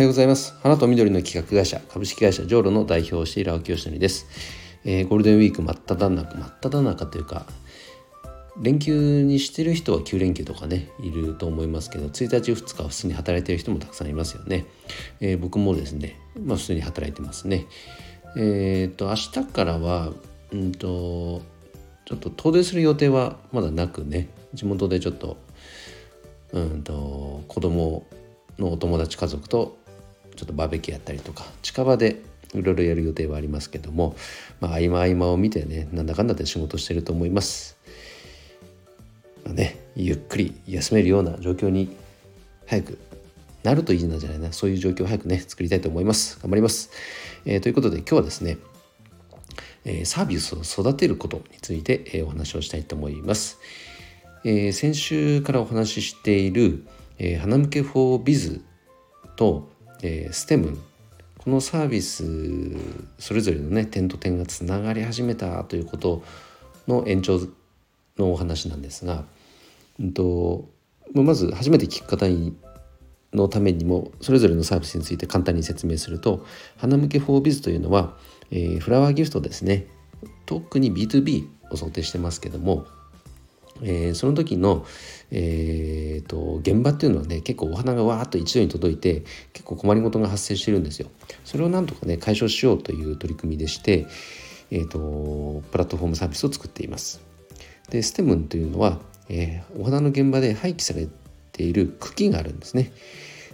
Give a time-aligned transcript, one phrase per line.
[0.00, 0.54] はようございます。
[0.62, 4.26] 花と緑の企画会社株式会社ジョーロの代表をしている青木よしのりです、
[4.82, 7.44] えー、ゴールデンウィーク真っ只中真っ只中というか
[8.62, 14.64] 連休にしてる人は9連休とかねいると思いますけど1日2日は普通に働いてる人もたくさんいますよね、
[15.20, 17.66] えー、僕もですねまあ普通に働いてますね。
[18.38, 20.14] えっ、ー、と明日からは
[20.50, 21.42] うんと
[22.06, 25.36] ちょっと遠出する予定はまだなくね地元でちょっと
[26.52, 28.06] うんと子供
[28.60, 29.78] のお友達家族と
[30.40, 32.22] ちょっとバーベキューやったりとか近場で
[32.54, 34.16] いろいろやる予定はありますけども、
[34.58, 37.76] まあ、合間合間を見てねなんだかんだで仕事してると思います。
[39.44, 41.94] まあ、ねゆっくり休めるような状況に
[42.66, 42.98] 早く
[43.62, 44.50] なるといいんじゃないな。
[44.54, 46.38] そういう状況を早くね作りたいと思います。
[46.40, 46.90] 頑張ります、
[47.44, 48.56] えー、ということで今日はですね、
[49.84, 53.58] え、サービスを育てることについて、え、お話をしたいと思います、
[54.44, 56.86] え先週からお話ししている、
[57.18, 58.62] え花向け for biz
[59.36, 59.68] と、
[60.02, 60.76] え STEM
[61.38, 62.24] このサービス
[63.18, 66.22] それぞれのね点と点がつながり始めたということ
[66.86, 67.40] の延長
[68.18, 69.24] のお話なんですが、
[69.98, 70.68] うんと、
[71.14, 72.26] まず初めて聞く方
[73.32, 76.44] のためにもそれぞれのサービスについて簡単に説明すると
[76.76, 78.16] 花向け 4biz というのは、
[78.50, 79.86] えー、フラワーギフトですね。
[80.46, 82.86] 特に B2B を想定してますけども、
[83.82, 84.84] えー、その時の、
[85.30, 91.08] えーと、現場っていうのはね結構お花がわーっと一度に届いて結構困りごとが発生してるんですよ。
[91.44, 94.06] それをなんとかね解消しようという取り組みでして、
[94.70, 97.20] えーと、プラットフォームサービスを作っています。
[97.90, 101.08] でステムンというのは、えー、お花の現場で廃棄され
[101.52, 102.92] ている茎があるんですね。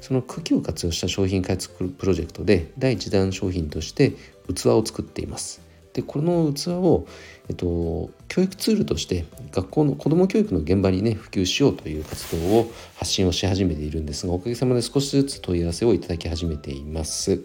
[0.00, 4.12] その茎を活用した商品開発プロジェクトで第1弾商品として
[4.54, 5.63] 器を作っています。
[5.94, 7.06] でこの器を、
[7.48, 17.44] えっと、教育ツールとして学校の子ども教育の現場にね普及しようという活動を発信をし始めているんですがおかげさまで少しずつ問い合わせをいただき始めています。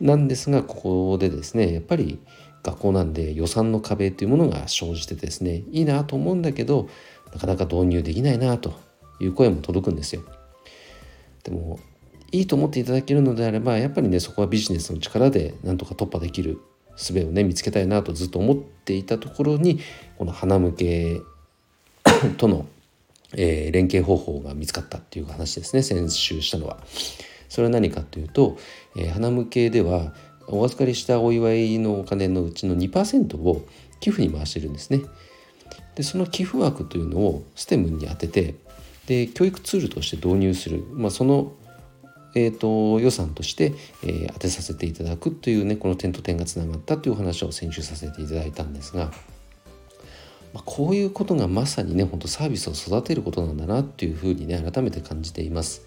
[0.00, 2.18] なんですがここでですねやっぱり
[2.62, 6.88] 学校なんで予算の壁というものが生じてですねいいなと思うんだけど
[7.32, 8.72] なかなか導入できないなと
[9.20, 10.22] いう声も届くんですよ。
[11.44, 11.78] でも
[12.32, 16.60] いいと思っていただけるのであればやっぱりねそこはビジネスの力でなんとか突破できる
[16.96, 19.80] 術をね見つけたいなとずっと思っていたところに
[20.18, 21.20] この花向け
[22.38, 22.66] との、
[23.36, 26.78] えー、連携方法が見つかったっていう話ですね先週したのは。
[27.48, 28.56] それは何かというと、
[28.96, 30.14] えー、花向けでは
[30.48, 33.64] お預かりしたお祝いのお金のうちの2%を
[34.00, 35.02] 寄付に回してるんですね。
[35.94, 38.54] でその寄付枠というのをステムに当てて
[39.06, 41.52] で教育ツールとして導入する、まあ、その、
[42.36, 49.06] えーと、予算として、えー、当てさせていただくというねこの点と点がつながったという話を先週させていただいたんですが、
[50.52, 55.80] まあ、こういうことがまさにね本当サービスを育てることなんだなっていうふうにね改めて感じています。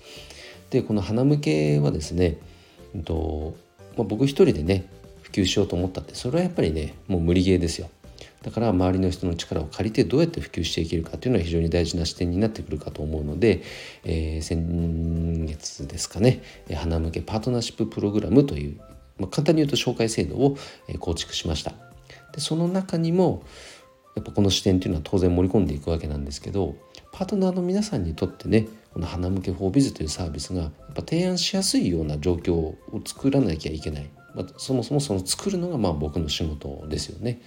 [0.71, 2.37] でこの花向けはですね、
[2.95, 3.55] えーと
[3.95, 4.89] まあ、僕一人でね
[5.21, 7.91] 普及しようと思ったってそれはやっぱりねもう無理ゲーですよ。
[8.43, 13.61] だから周りの人の力を借りてどうやって普及していけるかというのは非常に大事な視点になってくるかと思うので、
[14.05, 16.41] えー、先月ですかね
[16.73, 18.77] 花向けパートナーシッププログラムという、
[19.17, 20.57] まあ、簡単に言うと紹介制度を
[20.99, 21.73] 構築しました。
[22.33, 23.43] でその中にも
[24.15, 26.75] やっぱこの視点というのは当然盛り込んでいくわけなんですけど
[27.11, 32.75] パートナーの皆さんにとってねこの花向けフォービズというサービスがやっぱ提案しやすいような状況を
[33.05, 37.41] 作らなきゃいけない、まあ、そもそもその作るのがまあ僕の仕事ですよね。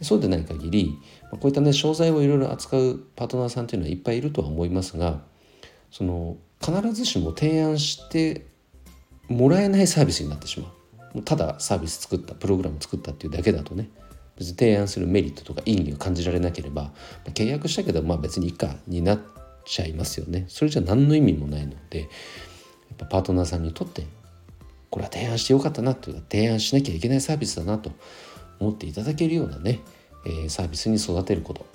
[0.00, 0.98] そうでない限り
[1.30, 5.20] こういったね商材をいろいろ扱うパートナーさんというのはいっぱいいるとは思いますが
[5.90, 8.46] その必ずしも提案して
[9.28, 10.68] もらえないサービスになってしま
[11.14, 11.22] う。
[11.22, 13.90] ただサービス作ったプログラム作ったっていうだけだとね
[14.36, 16.90] 別に提案するメリットとか意義を感じられなければ
[17.26, 19.20] 契約したけどまあ別にいいかになっ
[19.64, 20.46] ちゃいますよね。
[20.48, 22.08] それじゃ何の意味もないのでやっ
[22.98, 24.06] ぱパートナーさんにとって
[24.90, 27.92] これは提案してよかったなというか提案しなきゃいけないサービスだなと
[28.62, 29.80] 思っていただけるようなね、
[30.24, 31.66] えー、サービスに育てること。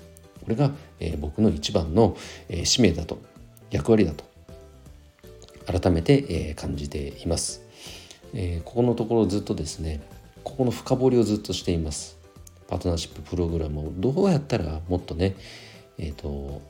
[0.44, 2.16] これが、えー、僕の一番の、
[2.48, 3.20] えー、使命だと
[3.70, 4.24] 役割だと
[5.66, 7.62] 改めて、えー、感じています、
[8.34, 10.00] えー、ここのところずっとですね
[10.46, 12.18] ここの深掘りをずっとしています。
[12.68, 15.36] パートナーシッププログラムをどうやったらもっとね
[15.98, 16.62] えっ、ー、と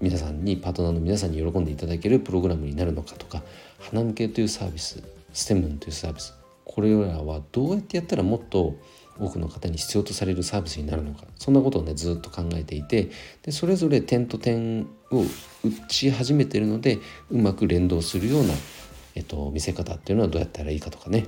[0.00, 3.42] 皆さんにパートナーの皆さんに喜んでいただけるプログラムになるのかとか
[3.78, 5.02] 花向けというサービス
[5.32, 6.34] ステムンというサービス
[6.64, 8.76] これらはどうやってやったらもっと
[9.18, 11.24] 多くの方に必要とされるサービスになるのか。
[11.38, 13.10] そんなことをねずっと考えていて
[13.42, 15.26] でそれぞれ点と点を打
[15.88, 16.98] ち始めてるので
[17.30, 18.54] うまく連動するような、
[19.14, 21.26] えっと、見せ方っていうのはどうやったらいいかとかね、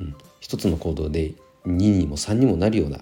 [0.00, 1.32] うん、一つの行動で
[1.66, 3.00] 2にも3にもなるような、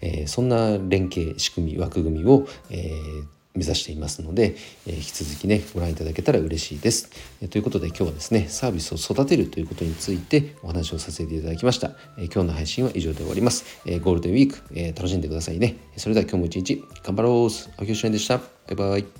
[0.00, 3.24] えー、そんな連携仕組み枠組みを、えー、
[3.54, 4.56] 目指していますので、
[4.86, 7.10] えー、引き続きねご覧いただけたら嬉しいです、
[7.42, 15.76] えー、ということで今日はですねサービスを育てるということについてお話をさせていただきました、えー、今日の配信は以上で終わります、えゴールデンウィーク、え楽しんでくださいね。
[15.96, 17.32] それでは今日も一日頑張ろう。
[17.78, 18.38] 青木よしでした。
[18.38, 19.19] バイバイ。